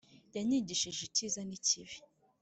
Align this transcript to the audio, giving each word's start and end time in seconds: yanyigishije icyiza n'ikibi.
yanyigishije 0.35 1.01
icyiza 1.05 1.41
n'ikibi. 1.47 1.95